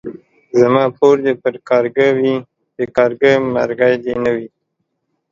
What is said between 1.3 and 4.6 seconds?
پر کارگه وي ،د کارگه مرگى دي نه وي.